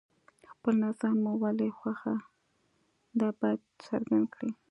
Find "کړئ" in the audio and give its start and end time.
4.33-4.51